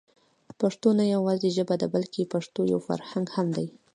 پښتو 0.59 0.89
نه 0.99 1.05
يوازې 1.15 1.49
ژبه 1.57 1.75
ده 1.81 1.87
بلکې 1.95 2.31
پښتو 2.33 2.61
يو 2.71 2.79
فرهنګ 2.87 3.27
هم 3.35 3.47
دی. 3.57 3.67